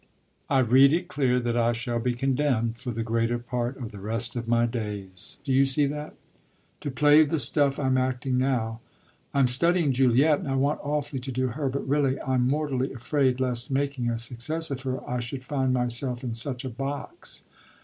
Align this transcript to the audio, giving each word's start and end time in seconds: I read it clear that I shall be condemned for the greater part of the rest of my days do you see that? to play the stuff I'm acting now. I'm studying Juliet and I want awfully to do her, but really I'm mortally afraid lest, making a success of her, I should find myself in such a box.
I 0.49 0.57
read 0.61 0.93
it 0.93 1.09
clear 1.09 1.39
that 1.41 1.55
I 1.55 1.73
shall 1.73 1.99
be 1.99 2.15
condemned 2.15 2.79
for 2.79 2.89
the 2.89 3.03
greater 3.03 3.37
part 3.37 3.77
of 3.77 3.91
the 3.91 3.99
rest 3.99 4.35
of 4.35 4.47
my 4.47 4.65
days 4.65 5.37
do 5.43 5.53
you 5.53 5.63
see 5.63 5.85
that? 5.85 6.15
to 6.79 6.89
play 6.89 7.23
the 7.23 7.37
stuff 7.37 7.77
I'm 7.77 7.99
acting 7.99 8.35
now. 8.39 8.79
I'm 9.31 9.47
studying 9.47 9.91
Juliet 9.93 10.39
and 10.39 10.47
I 10.47 10.55
want 10.55 10.79
awfully 10.81 11.19
to 11.19 11.31
do 11.31 11.49
her, 11.49 11.69
but 11.69 11.87
really 11.87 12.19
I'm 12.19 12.47
mortally 12.47 12.91
afraid 12.91 13.39
lest, 13.39 13.69
making 13.69 14.09
a 14.09 14.17
success 14.17 14.71
of 14.71 14.81
her, 14.81 15.07
I 15.07 15.19
should 15.19 15.45
find 15.45 15.71
myself 15.71 16.23
in 16.23 16.33
such 16.33 16.65
a 16.65 16.69
box. 16.69 17.43